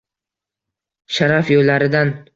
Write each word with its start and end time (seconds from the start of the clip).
Sharaf 1.19 1.55
yo’llaridan 1.57 2.15